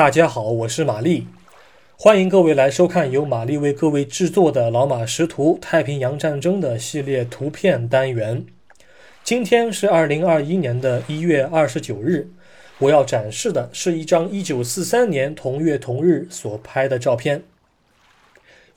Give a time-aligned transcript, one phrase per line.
[0.00, 1.26] 大家好，我是玛丽，
[1.98, 8.46] 欢迎各位来收看由玛丽为各位制作的《老马识图：太平洋战争》的系列图片单元。
[9.22, 12.30] 今天是二零二一年的一月二十九日，
[12.78, 17.42] 我要展示的是一张一九四三年同月同日所拍的照片。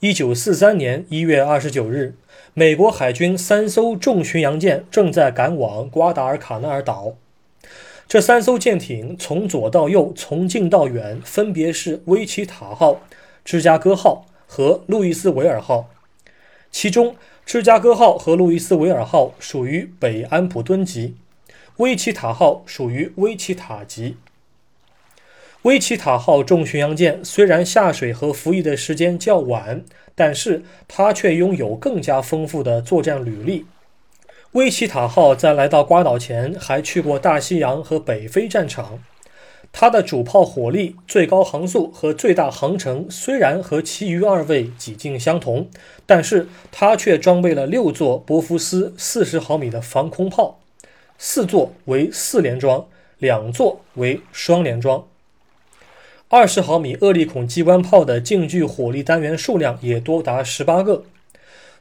[0.00, 2.16] 一九四三年一月二十九日，
[2.52, 7.14] 美国海军三艘重巡洋舰正在赶往瓜达尔卡纳尔岛。
[8.06, 13.00] 这三艘舰艇从左到右，从近到远，分别是“威奇塔号”、
[13.44, 15.88] “芝加哥号”和“路易斯维尔号”。
[16.70, 21.16] 其中，“芝加哥号”和“路易斯维尔号”属于北安普敦级
[21.78, 24.16] ，“威奇塔号”属于威奇塔级。
[25.62, 29.82] 威奇塔号重巡洋舰虽然下水和服役的时间较晚，
[30.14, 33.64] 但是它却拥有更加丰富的作战履历。
[34.54, 39.00] 威奇塔号在来到瓜岛前，还去过大西洋和北非战场。
[39.72, 45.68] 它的主炮火力、最高航速和最大航程虽然和其余二位几近相同，
[46.06, 50.60] 但是它却装备了六座波夫斯四十毫米的防空炮，
[51.18, 52.86] 四座为四连装，
[53.18, 55.04] 两座为双连装。
[56.28, 61.02] 二十毫米厄利孔机关炮的近距火力单元数量也多达十八个。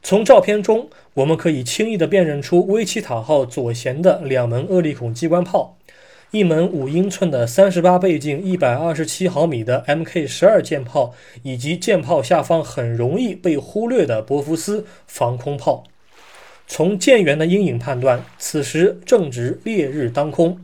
[0.05, 5.77] 从照片中，我们可以轻易地辨认出威奇塔号左舷的两门厄利孔机关炮，
[6.31, 15.85] 一门五英寸的三十八倍镜一百二十七毫米的 Mk 十二舰炮，以及舰炮下方很容易被忽略的博福斯防空炮。
[16.67, 20.59] 从舰员的阴影判断，此时正值烈日当空，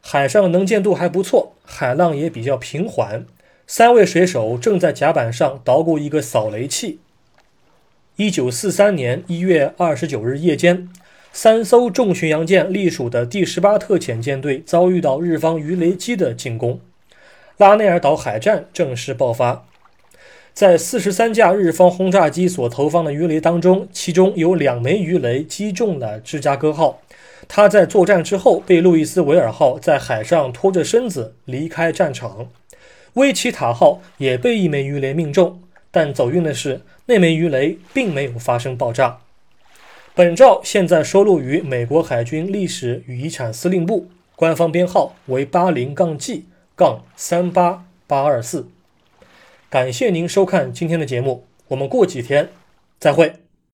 [0.00, 3.26] 海上能见度还不错，海浪也比较平缓。
[3.66, 7.00] 三位水手正在甲板上捣鼓一个扫雷器。
[8.20, 10.90] 一九四三年一月二十九日夜间，
[11.32, 16.80] 三艘重巡洋舰隶属的第十八特遣舰队遭遇到日方鱼雷机的进攻，
[17.56, 19.64] 拉内尔岛海战正式爆发。
[20.52, 27.00] 在四十三架日方轰炸机所投放的鱼雷当中，其中有两枚鱼雷击中了芝加哥号，
[27.48, 32.50] 它在作战之后被路易斯维尔号在海上拖着身子离开战场。
[33.14, 35.58] 威奇塔号也被一枚鱼雷命中。
[35.90, 39.18] 但走运的是，那枚鱼雷并没有发生爆炸。
[40.14, 46.44] 本照现在收录于美国海军历史与遗产司令部，官方编号为八零杠 G
[46.76, 48.68] 杠三八八二四。
[49.68, 52.50] 感谢您收看今天的节目，我们过几天
[52.98, 53.34] 再会。